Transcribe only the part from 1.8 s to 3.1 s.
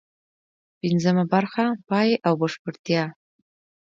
پای او بشپړتیا